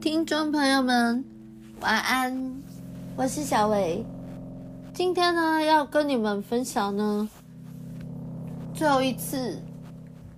[0.00, 1.24] 听众朋友们，
[1.80, 2.62] 晚安！
[3.14, 4.04] 我是小伟。
[4.94, 7.28] 今天呢，要跟你们分享呢，
[8.74, 9.60] 最后一次，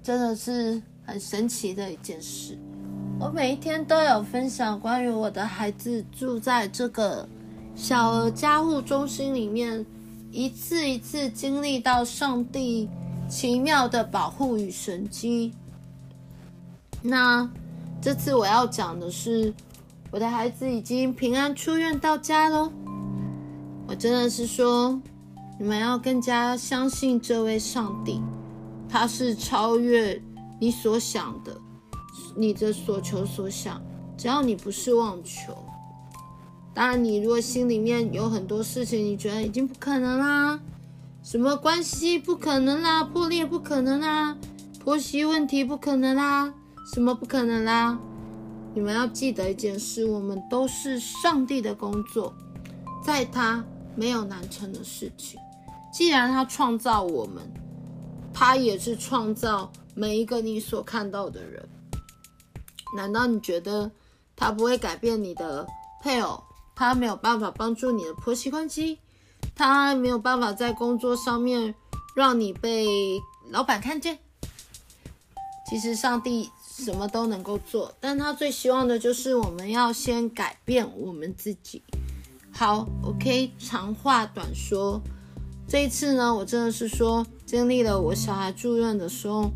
[0.03, 2.59] 真的是很神奇的一件事。
[3.21, 7.27] 我每一天都有分享关于我的孩子住在这个
[7.77, 9.85] 小儿加护中心里面，
[10.31, 12.89] 一次一次经历到上帝
[13.29, 15.53] 奇妙的保护与神迹。
[17.03, 17.49] 那
[18.05, 19.51] 这次我要讲的是，
[20.11, 22.71] 我的孩子已经平安出院到家喽。
[23.87, 25.01] 我真的是说，
[25.59, 28.21] 你们要更加相信这位上帝，
[28.91, 30.21] 他是超越
[30.61, 31.57] 你所想的，
[32.37, 33.81] 你的所求所想，
[34.19, 35.57] 只要你不是妄求。
[36.75, 40.61] 当然，你如果心里面有很多事情，你觉得已经不可能啦，
[41.23, 44.37] 什么关系不可能啦，破裂不可能啦，
[44.79, 46.53] 婆媳问题不可能啦，
[46.93, 47.99] 什么不可能啦？
[48.75, 52.35] 你们要记得一件事，我们都是上帝的工作，
[53.05, 53.65] 在他。
[53.97, 55.39] 没有难成的事情。
[55.93, 57.49] 既然他创造我们，
[58.33, 61.69] 他也是创造每一个你所看到的人。
[62.97, 63.89] 难道你觉得
[64.35, 65.65] 他不会改变你的
[66.03, 66.43] 配偶？
[66.75, 68.99] 他没有办法帮助你的婆媳关系？
[69.55, 71.73] 他没有办法在工作上面
[72.17, 73.21] 让你被
[73.53, 74.19] 老板看见？
[75.71, 76.51] 其实上帝
[76.83, 81.83] 什么都能够做，但他最希望的就是我们要先改变我们自己。
[82.51, 85.01] 好，OK，长话短说，
[85.69, 89.51] 这一次呢，我真的是说，经历了我小孩住院的时候，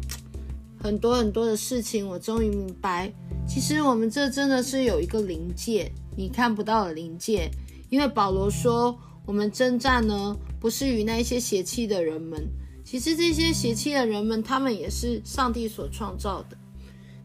[0.81, 3.13] 很多很多的事情，我终于明白，
[3.49, 7.51] 其实我们这真的是有一个灵界，你看不到的灵界。
[7.91, 12.47] 因为保罗说，我们征战呢，不是与那些邪气的人们，
[12.85, 16.57] 其实这些邪气的人们，他们也是上帝所创造的，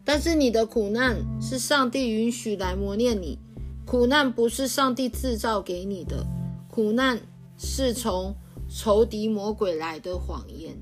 [0.04, 3.38] 但是你的苦难是上帝允许来磨练你。
[3.86, 6.26] 苦难不是上帝制造给你的，
[6.70, 7.20] 苦难
[7.58, 8.34] 是从
[8.68, 10.74] 仇敌魔鬼来的谎言。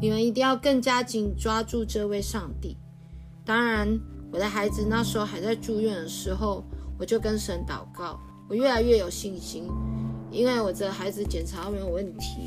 [0.00, 2.76] 你们一定要更加紧抓住这位上帝。
[3.44, 3.98] 当然，
[4.32, 6.62] 我的孩子那时候还在住院的时候，
[6.98, 8.18] 我就跟神祷告，
[8.48, 9.68] 我越来越有信心，
[10.30, 12.46] 因为我的孩子检查没有问题，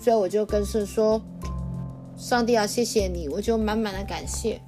[0.00, 1.20] 所以我就跟神说
[2.16, 4.60] ：“上帝啊，谢谢你！”我就满满的感谢。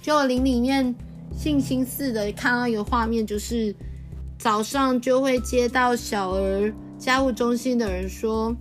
[0.00, 0.94] 就我灵里面
[1.36, 3.74] 信心似的看到一个画面，就是。
[4.40, 8.54] 早上就会接到小儿加护中心的人说，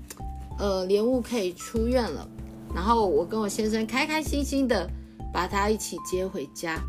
[0.57, 2.27] 呃，莲雾可以出院了。
[2.73, 4.89] 然后我跟我先生开开心心的
[5.31, 6.81] 把他一起接回家。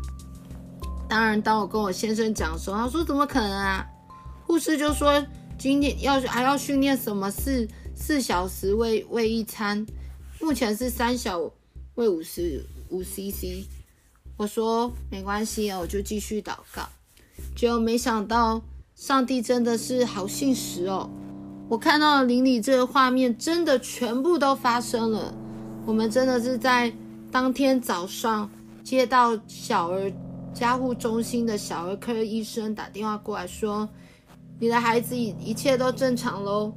[1.07, 3.85] 当然，当我跟我先生讲的时候，他说怎么可能啊？
[4.47, 5.23] 护士就说
[5.59, 9.85] 今天要还要训练什么四四小时喂喂一餐，
[10.41, 11.39] 目前是三小
[11.93, 13.67] 喂五十五 CC。
[14.39, 16.87] 我说没关系，我就继续祷告。
[17.55, 18.59] 结果没想到。
[18.95, 21.09] 上帝真的是好信实哦！
[21.69, 25.33] 我看到灵里这个画面，真的全部都发生了。
[25.85, 26.91] 我们真的是在
[27.31, 28.51] 当天早上
[28.83, 30.11] 接到小儿
[30.53, 33.87] 加护中心的小儿科医生打电话过来说，
[34.59, 36.73] 你的孩子一一切都正常喽，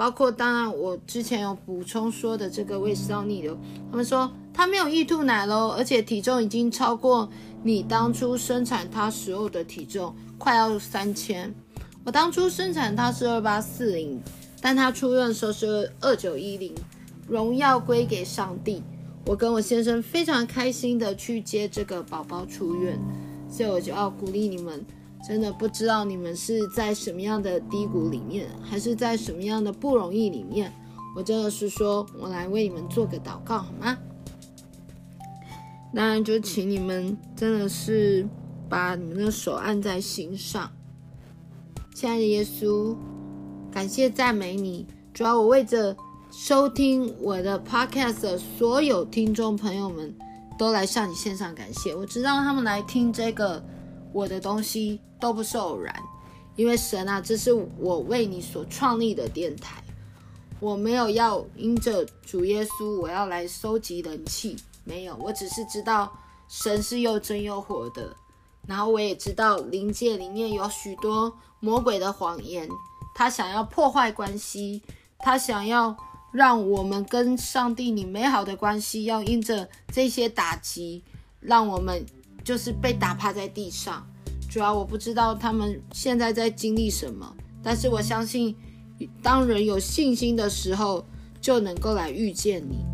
[0.00, 3.54] 包括当然我之前有补充说的这个胃食道逆流，
[3.90, 7.28] 他们说他没有易吐奶喽，而且体重已经超过
[7.62, 10.16] 你当初生产他时候的体重。
[10.38, 11.54] 快要三千，
[12.02, 14.18] 我当初生产他是二八四零，
[14.62, 16.74] 但他出院的时候是二九一零，
[17.28, 18.82] 荣耀归给上帝。
[19.26, 22.98] 我跟我先生非常开心的去接这个宝宝出院，
[23.50, 24.82] 所以我就要鼓励你们，
[25.26, 30.72] 真的不知道你们是在什么样的低谷里面，还是在什么样的不容易里面，
[31.16, 33.96] 我真的是说我来为你们做个祷告好吗？
[35.94, 38.28] 当然就请你们真的是。
[38.70, 40.70] 把你们的手按在心上，
[41.92, 42.94] 亲爱的耶稣，
[43.68, 44.86] 感谢赞美你。
[45.12, 45.96] 主要我为着
[46.30, 50.14] 收听我的 podcast 的所有听众朋友们，
[50.56, 51.92] 都来向你献上感谢。
[51.92, 53.60] 我知道他们来听这个
[54.12, 55.94] 我的东西都不是偶然，
[56.56, 59.82] 因为神啊，这是我为你所创立的电台。
[60.58, 66.12] 我没有要因着主耶稣，我要来收集人气，没有，我只是知道
[66.48, 68.14] 神是又真又活的。
[68.66, 72.68] 然后我也知道灵界里面有许多魔鬼的谎言，
[73.14, 74.82] 他想要破坏关系，
[75.18, 75.96] 他想要
[76.30, 81.02] 让我们跟上帝你美好的关系，要因着这些打击，
[81.40, 82.04] 让我们
[82.50, 84.04] 就是被打趴在地上。
[84.48, 87.32] 主要我不知道他们现在在经历什么，
[87.62, 88.56] 但是我相信，
[89.22, 91.06] 当人有信心的时候，
[91.40, 92.84] 就能够来遇见你。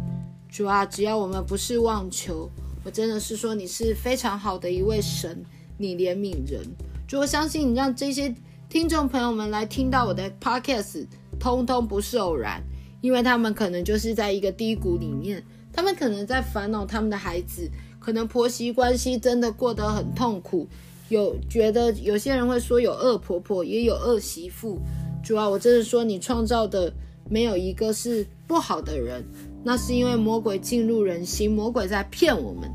[0.50, 2.50] 主啊，只要我们不是妄求，
[2.85, 5.43] 我真的是说你是非常好的一位神。
[5.79, 6.62] 你怜悯人，
[7.08, 8.35] 主，我相信你让这些
[8.69, 11.06] 听众朋友们来听到我的 podcast，
[11.41, 12.62] 通通不是偶然，
[13.00, 15.43] 因为他们可能就是在一个低谷里面，
[15.73, 17.70] 他们可能在烦恼他们的孩子，
[18.06, 20.64] 可能婆媳关系真的过得很痛苦，
[21.08, 24.79] 有觉得有些人会说有恶婆婆，也有恶媳妇。
[25.25, 26.93] 主啊，我真是说你创造的
[27.29, 29.25] 没有一个是不好的人，
[29.64, 32.70] 那是因为魔鬼进入人心，魔鬼在骗我们。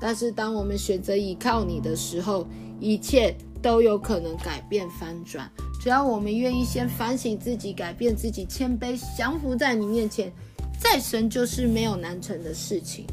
[0.00, 2.44] 但是当我们选择依靠你的时候，
[2.80, 3.32] 一切。
[3.62, 5.48] 都有可能改变翻转，
[5.80, 10.32] 只要我们愿意先反省自己，改变自己，谦卑降服在你面前，
[10.80, 13.06] 再神就是没有难成的事情。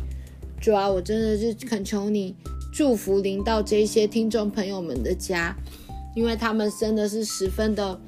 [0.61, 2.35] 主啊，我真的是恳求你
[2.73, 5.56] 祝福临到这些听众朋友们的家，
[6.15, 8.00] 因为他们真的是十分的，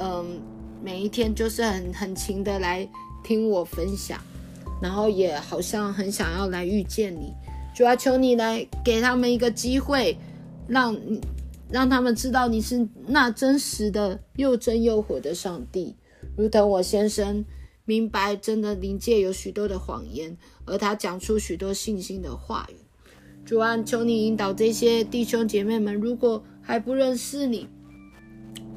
[0.00, 0.40] 嗯，
[0.82, 2.88] 每一天就是很很勤的来
[3.22, 4.20] 听我分享，
[4.82, 7.32] 然后也好像很想要来遇见你。
[7.74, 10.16] 主啊，求你来给他们一个机会，
[10.68, 11.20] 让你。
[11.68, 15.96] 让他们知道你是那真实的又真又活的上帝，
[16.36, 17.44] 如同我先生
[17.86, 20.36] 明白，真的灵界有许多的谎言，
[20.66, 22.76] 而他讲出许多信心的话语。
[23.44, 27.68] 主啊，求你引导这些弟兄姐妹们，如果还不认识你，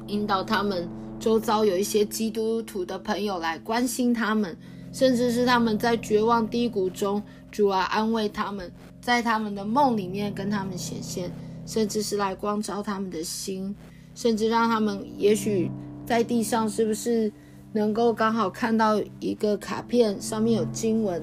[0.06, 4.56] 引导他们周遭有一些基督徒的朋友来关心他们，
[4.92, 11.30] 甚至是他们在绝望低谷中，主啊，安慰他们，在他们的梦里面跟他们显现。
[11.66, 13.76] 甚至是来光照他们的心，
[14.16, 15.70] 甚至让他们也许
[16.04, 17.32] 在地上是不是
[17.72, 21.22] 能够刚好看到一个卡片，上面有经文，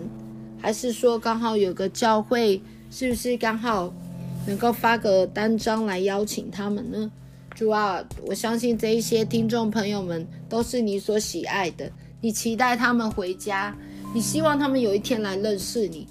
[0.62, 3.94] 还是说刚好有个教会，是不是刚好
[4.46, 7.12] 能够发个单张来邀请他们呢？
[7.54, 11.92] 主啊，我相信这一些听众朋友们都是你所喜爱的，
[12.22, 13.76] 你期待他们回家，
[14.14, 16.08] 你希望他们有一天来认识你。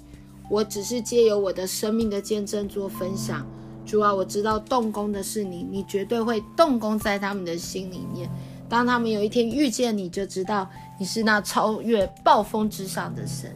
[0.49, 3.45] 我只是借由我的生命的见证做分享。
[3.85, 8.29] 主啊，我知道动工的是你，你绝对会动工在他们的心里面。
[8.69, 10.69] 当他们有一天遇见你，就知道
[10.99, 13.55] 你是那超越暴风之上的神。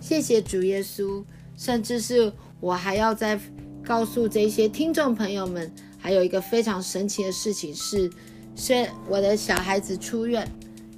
[0.00, 1.24] 谢谢主耶稣。
[1.56, 3.38] 甚至是我还要再
[3.84, 8.10] 告诉这些听众朋友们，还有一个非常神奇的事情是，
[8.56, 10.48] 是我的小孩子出院，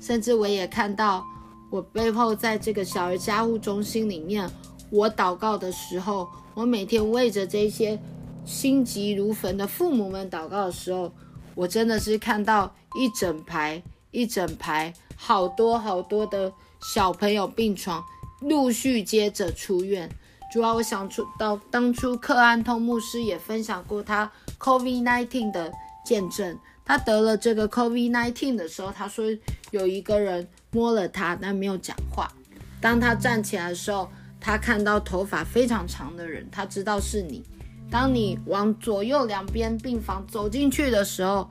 [0.01, 1.25] 甚至我也看到
[1.71, 4.49] 我背后在这个小儿加护中心里面，
[4.91, 7.99] 我祷告的时候，我每天为着这些。
[8.47, 11.11] 心急如焚的父母们祷告的时候，
[11.55, 16.53] 我真的是看到一整排一整排好多好多的
[16.93, 18.05] 小朋友病床
[18.41, 20.09] 陆续接着出院。
[20.53, 24.31] 主要我想出到当初克安通牧师也分享过他
[24.61, 25.73] COVID-19 的
[26.05, 29.25] 见证，他得了这个 COVID-19 的时候，他说
[29.73, 32.33] 有一个人摸了他，但没有讲话。
[32.81, 34.09] 当他站起来的时候，
[34.41, 37.43] 他看到头发非常长的人，他知道是你。
[37.91, 41.51] 当你往左右两边病房走进去的时候，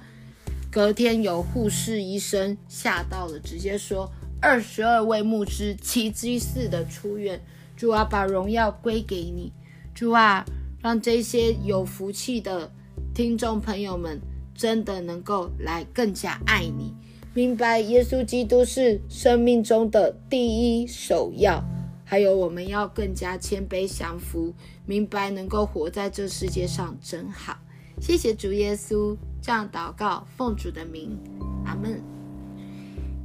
[0.74, 4.12] 隔天有护士医生吓到了，直接说
[4.42, 7.40] 二十二位牧师奇迹似的出院。
[7.78, 9.54] 主啊，把荣耀归给你。
[9.94, 10.44] 主啊，
[10.82, 12.72] 让这些有福气的
[13.14, 14.20] 听众朋友们
[14.56, 16.92] 真的能够来更加爱你，
[17.36, 21.64] 明白耶稣基督是生命中的第一首要。
[22.04, 24.52] 还有，我们要更加谦卑降服，
[24.88, 27.60] 明白能够活在这世界上真好。
[28.02, 31.20] 谢谢主耶稣，这样祷告，奉主的名，
[31.66, 32.02] 阿门。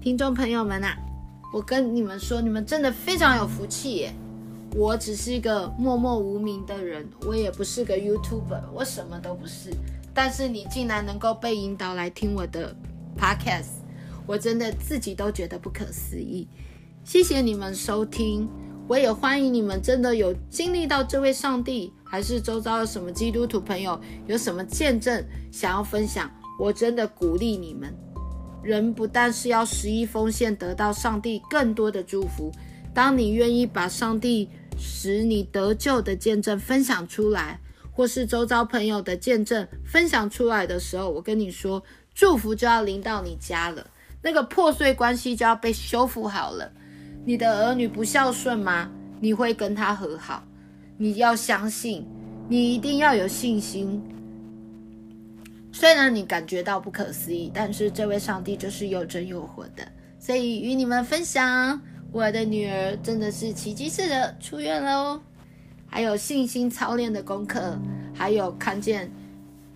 [0.01, 0.89] 听众朋友们呐、
[1.55, 4.13] 我跟你们说，你们真的非常有福气耶！
[4.75, 9.71] 我只是一个默默无名的人，我也不是个 YouTuber，我什么都不是。
[10.13, 12.75] 但是你竟然能够被引导来听我的
[13.17, 13.79] Podcast，
[14.27, 16.49] 我真的自己都觉得不可思议。
[17.05, 18.49] 谢谢你们收听。
[18.89, 27.95] 我也欢迎你们，真的有经历到这位上帝，还是周遭的什么基督徒朋友有什么见证想要分享，我真的鼓励你们。
[28.63, 32.51] 人不但是要十一奉献，得到上帝更多的祝福。
[32.93, 37.61] 当你愿意把上帝使你得救的见证分享出来，
[37.93, 41.83] 或是周遭朋友的见证分享出来的时候，我跟你说，
[42.15, 43.87] 祝福就要临到你家了，
[44.23, 46.73] 那个破碎关系就要被修复好了。
[47.25, 48.91] 你的儿女不孝顺吗？
[49.21, 50.43] 你会跟他和好。
[50.99, 52.05] 你要相信，
[52.49, 54.03] 你一定要有信心。
[55.73, 59.87] 虽然你感觉到不可思议，但是这位上帝就是又真又活的。
[60.19, 65.23] 所以与你们分享，我的女儿真的是奇迹似的出院了哦。
[65.87, 67.79] 还有信心操练的功课，
[68.13, 69.09] 还有看见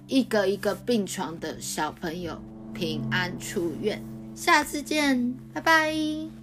[0.08, 2.36] 一个一个病床的小朋友
[2.74, 4.02] 平安出院。
[4.34, 6.41] 下次见，拜拜。